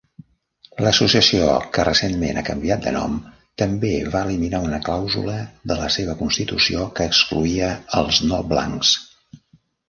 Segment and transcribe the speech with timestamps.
[0.83, 3.19] L'associació, que recentment ha canviat de nom,
[3.63, 5.37] també va eliminar una clàusula
[5.73, 8.97] de la seva constitució que excloïa els no blancs.